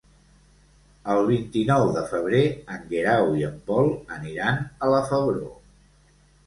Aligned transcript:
El 1.15 1.21
vint-i-nou 1.27 1.85
de 1.99 2.03
febrer 2.13 2.41
en 2.77 2.89
Guerau 2.95 3.39
i 3.43 3.47
en 3.51 3.63
Pol 3.69 3.95
aniran 4.19 4.61
a 4.89 4.93
la 4.97 5.09
Febró. 5.13 5.57